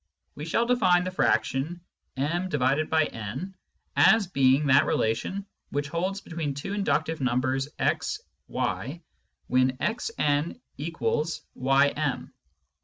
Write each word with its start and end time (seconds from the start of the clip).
We 0.33 0.45
shall 0.45 0.65
define 0.65 1.03
the 1.03 1.11
fraction 1.11 1.79
m/n 2.17 3.55
as 3.95 4.25
being 4.25 4.65
that 4.65 4.87
relation 4.87 5.45
which 5.69 5.89
holds 5.89 6.21
between 6.21 6.55
two 6.55 6.73
inductive 6.73 7.21
numbers 7.21 7.67
x, 7.77 8.19
y 8.47 9.03
when 9.45 9.77
xn=ym. 9.77 10.53